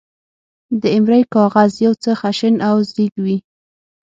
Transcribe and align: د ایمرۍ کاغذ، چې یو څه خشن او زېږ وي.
د 0.81 0.83
ایمرۍ 0.95 1.23
کاغذ، 1.33 1.69
چې 1.77 1.81
یو 1.87 1.93
څه 2.03 2.11
خشن 2.19 2.55
او 2.67 2.75
زېږ 2.91 3.13
وي. 3.23 3.37